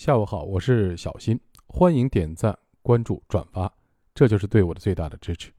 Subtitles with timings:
[0.00, 3.70] 下午好，我是小新，欢迎点赞、关注、转发，
[4.14, 5.52] 这就是对我的最大的支持。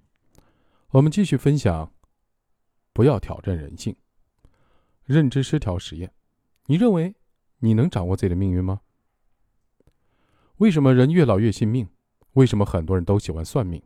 [0.89, 1.93] 我们继续分享，
[2.91, 3.95] 不要挑战人性。
[5.05, 6.11] 认知失调实验，
[6.65, 7.13] 你认为
[7.59, 8.81] 你能掌握自己的命运吗？
[10.57, 11.87] 为什么人越老越信命？
[12.33, 13.79] 为什么很多人都喜欢算命？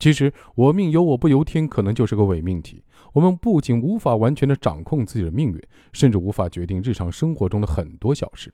[0.00, 2.82] 其实“我命由我不由天”可能就是个伪命题。
[3.12, 8.52] 我们不仅无法完全的掌控自己的命运，甚至无法决定日常生活中的很多小事。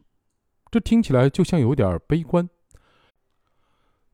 [0.74, 2.50] 这听起来就像有点悲观。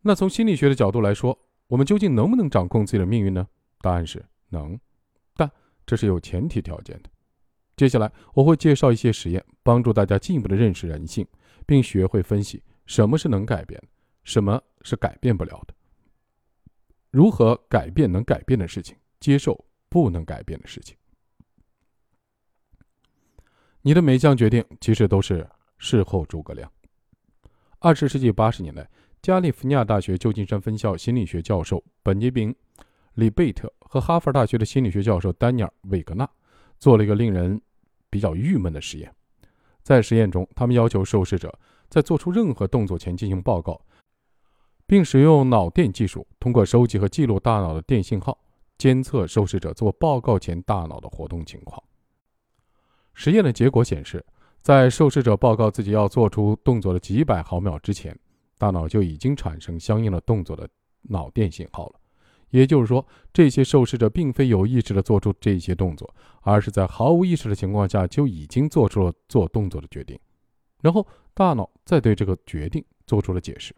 [0.03, 3.49] 那从心理学的角度来说，我们究竟能不能掌控自己的命运呢？
[3.81, 4.79] 答案是能，
[5.37, 5.51] 但
[5.87, 7.09] 这是有前提条件的。
[7.79, 11.27] 接下来我会介绍一些实验，帮助大家进一步的认识人性，
[11.65, 13.83] 并学会分析什么是能改变，
[14.25, 15.73] 什么是改变不了的。
[17.11, 20.95] 如何改变能改变的事情，接受不能改变的事情。
[23.81, 25.49] 你的每项决定其实都是
[25.81, 26.71] 事后诸葛亮。
[27.81, 28.89] 二十世纪八十年代。
[29.23, 32.51] 加利福尼亚大学旧金山分校心理学教授本杰明·
[33.17, 36.27] 里贝特和哈佛大学的心理学教授丹尼尔·韦格纳
[36.79, 37.61] 做了一个令人
[38.09, 39.15] 比较郁闷的实验。
[39.83, 41.55] 在实验中，他们要求受试者
[41.91, 43.79] 在做出任何动作前进行报告，
[44.87, 48.39] 并使用脑电技术，通过收集和记录大脑的电信号，
[48.79, 51.83] 监测受试者做报告前大脑的活动情况。
[53.13, 54.25] 实验的结果显示，
[54.63, 58.17] 在受试者报告自己要做出动作的几百毫秒之前，
[58.59, 60.69] 大脑就已经产生相应的动作的
[61.03, 61.95] 脑电信号了，
[62.51, 70.19] 也就是说，这些受试者并非有意识地做出这些动作，而是在毫无意识的情况下就已经做出了做动作的决定，
[70.83, 73.75] 然后大脑再对这个决定做出了解释。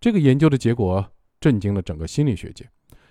[0.00, 1.04] 这个研究的结果
[1.38, 2.66] 震惊了整个心理学界，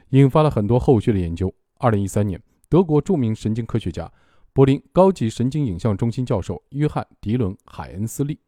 [0.09, 1.53] 引发了很多后续的研究。
[1.77, 4.11] 二零一三年，德国著名神经科学家、
[4.57, 8.39] 柏林高级神经影像中心教授约翰·迪伦·海恩斯利，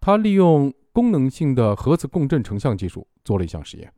[0.00, 0.72] 他利用。
[0.90, 3.92] 功能性的核磁共振成像技术做了一项实验，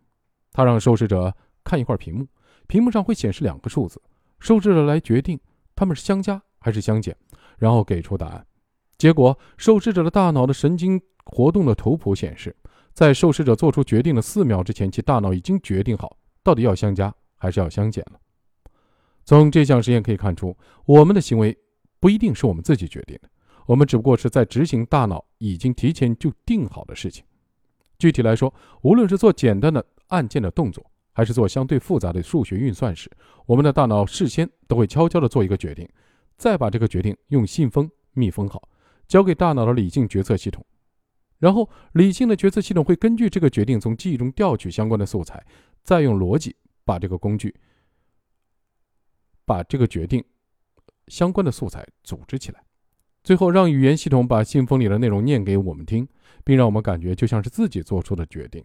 [0.52, 2.26] 他让受试者看一块屏幕，
[2.66, 4.02] 屏幕上会显示两个数字，
[4.38, 5.40] 受试者来决定
[5.74, 7.16] 它们是相加还是相减，
[7.56, 8.46] 然后给出答案。
[8.98, 12.54] 结果，受试者的大脑的神经活动的图谱显示，
[12.92, 18.20] 在受试者做出决定的四秒之前，其大脑已经决定好到底要相加还是要相减了。
[19.24, 21.56] 从这项实验可以看出，我们的行为
[21.98, 23.28] 不一定是我们自己决定的。
[23.66, 27.24] 我们只不过是在执行大脑已经提前就定好的事情。
[27.98, 33.10] 具体来说，无论是做简单的按键的动作，还是做相对复杂的数学运算时，
[33.46, 35.88] 我们的大脑事先都会悄悄地做一个决定，
[36.36, 38.68] 再把这个决定用信封密封好，
[39.06, 40.64] 交给大脑的理性决策系统。
[41.38, 45.44] 然后，理性的决策系统会根据这个决定从记忆中调取相关的素材，
[45.84, 47.54] 再用逻辑把这个工具、
[49.50, 50.24] 把这个决定
[51.08, 52.62] 相关的素材组织起来。
[53.24, 56.06] 最后，让语言系统把信封里的内容念给我们听，
[56.44, 58.64] 并让我们感觉就像是自己做出的决定。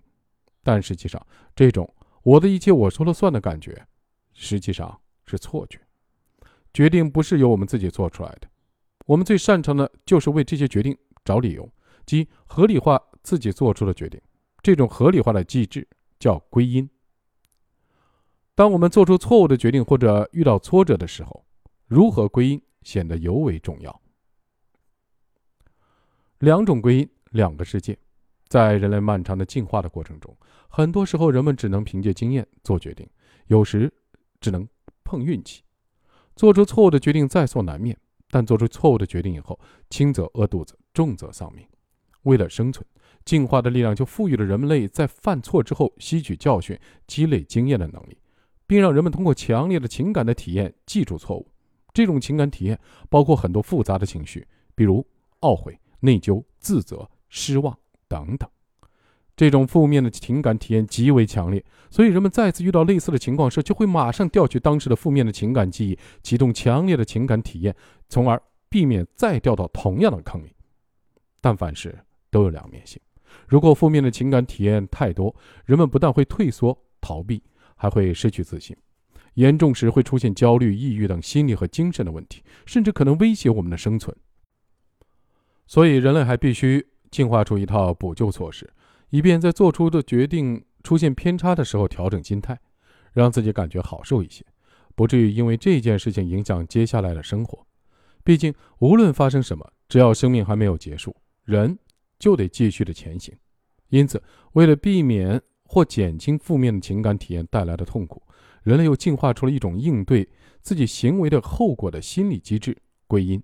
[0.61, 1.19] 但实际上，
[1.55, 1.91] 这种
[2.21, 3.83] “我的一切我说了算”的感觉，
[4.33, 5.79] 实际上是错觉。
[6.71, 8.47] 决定不是由我们自己做出来的。
[9.07, 11.67] 我们最擅长的就是为这些决定找理由，
[12.05, 14.21] 即合理化自己做出的决定。
[14.61, 15.87] 这种合理化的机制
[16.19, 16.87] 叫归因。
[18.55, 21.45] 当我们做出错误的决定或者遇到挫折的时候，
[21.87, 24.01] 如何归因显得尤为重要。
[26.39, 27.97] 两种归因，两个世界。
[28.47, 30.37] 在人类漫长的进化的过程中，
[30.69, 33.09] 很多时候人们只能凭借经验做决定，
[33.47, 33.91] 有时
[34.39, 34.65] 只能
[35.03, 35.63] 碰运气，
[36.35, 37.97] 做出错误的决定在所难免。
[38.29, 41.65] 但做出错误的决定以后，轻则饿肚子，重则丧命。
[42.23, 42.85] 为了生存，
[43.23, 48.17] 进化的力量就赋予了人类在犯错之后吸取教训、积累经验的能力，
[48.67, 51.51] 并让人们通过强烈的情感的体验记住错误。
[51.93, 55.05] 这种情感体验包括很多复杂的情绪，比如
[55.41, 55.79] 懊悔。
[56.01, 57.75] 内疚、自责、失望
[58.07, 58.47] 等等，
[59.35, 67.75] 这种负面的情感体验极为强烈，所以人们再次遇到类似的情况时，就会马上调取当时的负面的情感记忆，启动强烈的情感体验，
[68.07, 68.39] 从而
[68.69, 70.53] 避免再掉到同样的坑里。
[71.41, 71.97] 但凡事
[72.29, 73.01] 都有两面性，
[73.47, 75.35] 如果负面的情感体验太多，
[75.65, 77.41] 人们不但会退缩逃避，
[77.75, 78.75] 还会失去自信，
[79.35, 84.15] 严重时会出现焦虑、抑郁等心理和精神的问题，甚至可能威胁我们的生存。
[85.67, 88.71] 所以，人类还必须进化出一套补救措施，
[89.09, 92.59] 以便在做出的决定出现偏差的时候调整心态，
[93.13, 94.45] 让自己感觉好受一些，
[94.95, 97.65] 不至于因为这件事情影响接下来的生活。
[98.23, 101.77] 毕竟，无论发生什么，只要生命还没有结束，人
[102.19, 103.35] 就得继续的前行。
[103.89, 104.21] 因此，
[104.53, 108.21] 为了避免或减轻负面的情感体验带来的痛苦，
[108.63, 110.27] 人类又进化出了一种应对
[110.61, 112.77] 自己行为的后果的心理机制——
[113.07, 113.41] 归因。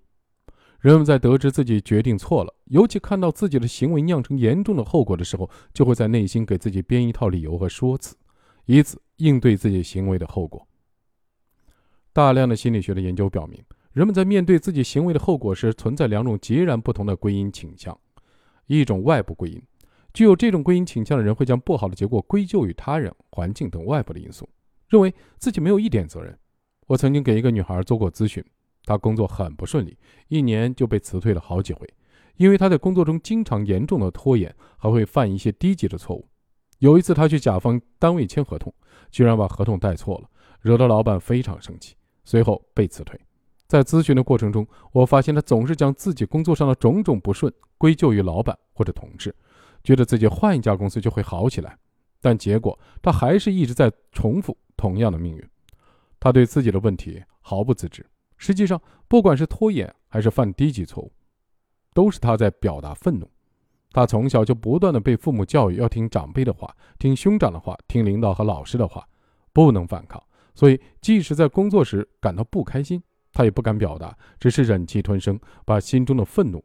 [0.79, 8.15] 人们在得知自己决定错了，尤其看到自己的行为酿成严重的后果的时候，就会在内心给自己编一套理由和说辞，
[8.65, 10.67] 以此应对自己行为的后果。
[12.13, 13.63] 大量的心理学的研究表明，
[13.93, 17.95] 人们在面对自己行为的后果时，存在两种截然不同的归因倾向：
[18.65, 19.61] 一种外部归因，
[20.13, 24.47] 具有这种归因倾向的人会将不好的结果归咎于他人、环境等外部的因素，
[24.89, 26.37] 认为自己没有一点责任。
[26.87, 28.43] 我曾经给一个女孩做过咨询。
[28.83, 29.95] 她工作很不顺利，
[30.27, 31.87] 一年就被辞退了好几回，
[32.37, 36.27] 因为她在工作中经常严重的拖延，还会犯一些低级的错误。
[36.79, 38.73] 有一次，她去甲方单位签合同，
[39.11, 40.27] 居然把合同带错了，
[40.61, 43.19] 惹得老板非常生气，随后被辞退。
[43.67, 49.33] 在咨询的过程中，我发现她总是将自己工作上的种种不顺归咎于老板或者同事，
[49.83, 51.77] 觉得自己换一家公司就会好起来，
[52.21, 55.49] 但结果他还是一直在重复同样的命运。
[56.19, 58.05] 他对自己的问题毫不自知。
[58.37, 61.11] 实际上，不管是拖延还是犯低级错误，
[61.93, 63.29] 都是他在表达愤怒。
[63.91, 69.07] 他从小就不断的被父母教育要听长辈的话，听兄长的话，听领导和老师的话，
[69.51, 70.21] 不能反抗。
[70.55, 73.01] 所以，即使在工作时感到不开心，
[73.33, 76.63] 他也不敢表达，只是忍气吞声，把心中的愤怒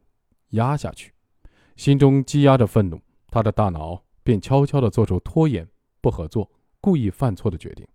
[0.51, 1.11] 压下去。
[1.75, 2.99] 心中积压着愤怒，
[3.29, 5.67] 他的大脑便悄悄地做出拖延、
[6.01, 7.87] 不合作、故意犯错的决定。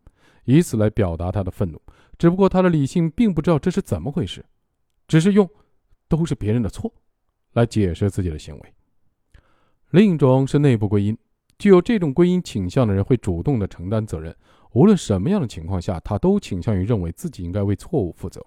[0.44, 1.80] 以此来表达他的愤怒，
[2.18, 4.44] 只不过他的理性并不知道这是怎么回事，
[5.06, 5.48] 只是用
[6.08, 6.92] “都是别人的错”
[7.54, 8.74] 来解释自己的行为。
[9.90, 11.16] 另一种是内部归因，
[11.58, 14.34] 具有这种归因倾向的人会主动的承担责任，
[14.72, 18.44] 无论什么样的情况下，他都倾向于认为自己应该为错误负责。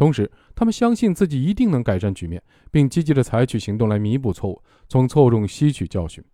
[0.00, 6.24] 同时，他们相信自己一定能改善局面，并积极的采取行动来弥补错误，从错误中吸取教训。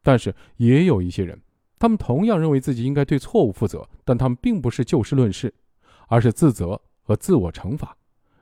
[0.00, 1.36] 但是，也有一些人。
[1.76, 5.52] 他们同样认为自己应该对错误负责，但他们并不是就事论事，
[6.06, 7.96] 而是自责和自我惩罚，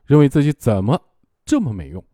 [0.04, 1.00] 认为自己怎么
[1.46, 2.04] 这么没用，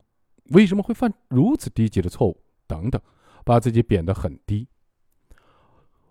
[0.50, 3.02] 为什么会犯如此低级的错误等等，
[3.44, 4.68] 把自己贬得很低。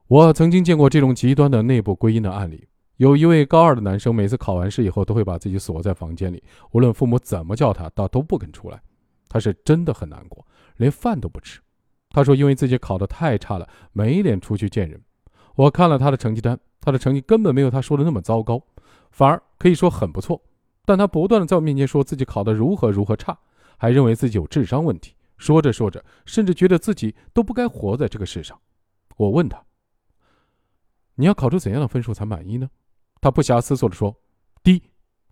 [0.08, 2.68] 我曾经见过这种极端的内部归因的案例。
[2.98, 6.42] 有一位高二的男生，每次考完试以后，都会把自己锁在房间里，
[6.72, 8.82] 无论父母怎么叫他，他都不肯出来。
[9.28, 10.46] 他是真的很难过，
[10.78, 11.60] 连饭都不吃。
[12.12, 15.02] 他说：“因为自己考得太差了，没脸出去见人。”
[15.56, 18.64] 我看了他的成绩单，他的成绩根本没有他说的那么糟糕，
[19.10, 20.40] 反而可以说很不错。
[20.86, 23.36] 但他不断的在我面前说自己考得如何如何差，
[23.78, 25.16] 还认为自己有智商问题。
[25.38, 28.60] 说着说着，甚至觉得自己都不该活在这个世上。
[29.18, 29.64] 我问他
[31.16, 32.70] ：“你要考出怎样的分数才满意呢？”
[33.24, 34.14] 他不暇思索地说
[34.62, 34.84] ：“第一，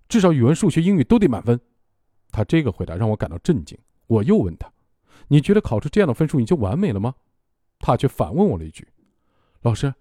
[0.08, 1.60] 至少语文、数学、英语都得满分。”
[2.32, 3.78] 他这个回答让我感到震惊。
[4.08, 4.72] 我又问他。
[5.28, 7.14] 你觉得考出这样的分数你就完美了吗？
[7.80, 8.88] 他却反问我了一句
[9.64, 9.94] ：“老师，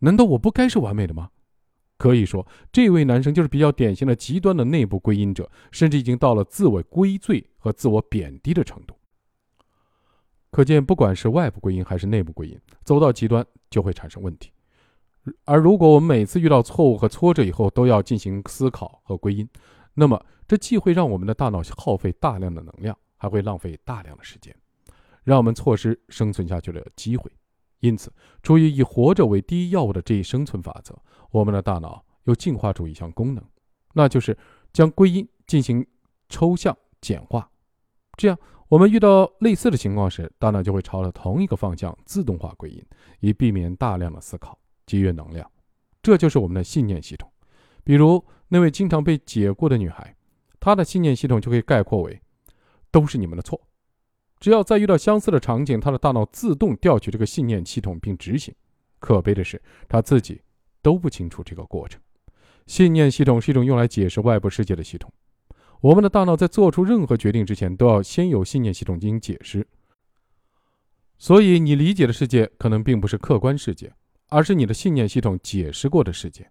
[0.00, 1.30] 难道我不该是完美的吗？”
[1.96, 8.94] 可以说，这位男生就是比较典型的极端的内部归因者，甚至已经到了自我归罪和自我贬低的程度。
[10.50, 14.52] 可见，不管是外部归因还是内部归因，走到极端就会产生问题。
[15.44, 19.48] 而如果我们每次遇到错误和挫折以后都要进行思考和归因，
[19.94, 24.54] 那么这既会让我们的大脑耗费大量的能量，还会浪费大量的时间。
[25.22, 27.30] 让我们错失生存下去的机会，
[27.78, 30.98] 因此，出于以活着为第一要务的这一生存法则，
[31.30, 33.44] 我们的大脑又进化出一项功能，
[33.94, 34.36] 那就是
[34.72, 35.86] 将归因进行
[36.28, 37.48] 抽象简化。
[38.16, 38.36] 这样，
[38.68, 42.84] 我们遇到类似的情况时，大脑就会朝着同一个方向自动化归因，
[43.20, 44.58] 以避免大量的思考，
[44.92, 45.50] 节约能量。
[46.02, 47.30] 这就是我们的信念系统。
[47.82, 50.14] 比如那位经常被解雇的女孩，
[50.60, 52.20] 她的信念系统就可以概括为：
[52.90, 53.58] 都是你们的错。
[54.38, 58.54] 只要再遇到相似的场景，她的大脑自动调取这个信念系统并执行。
[58.98, 60.42] 可悲的是，她自己
[60.82, 61.98] 都不清楚这个过程。
[62.66, 65.10] 信念系统是一种用来解释外部世界的系统。
[65.80, 69.66] 我们的大脑在做出任何决定之前，都要先有信念系统进行解释。
[71.16, 73.92] 所以，你理解的世界可能并不是客观世界，
[74.32, 76.50] 而是你的信念系统解释过的世界。